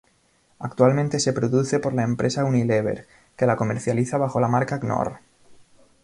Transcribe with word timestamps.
Actualmente 0.57 1.19
se 1.19 1.31
produce 1.31 1.77
por 1.77 1.93
la 1.93 2.01
empresa 2.01 2.43
Unilever 2.43 3.05
que 3.37 3.45
la 3.45 3.55
comercializa 3.55 4.17
bajo 4.17 4.39
la 4.39 4.47
marca 4.47 4.79
Knorr. 4.79 5.19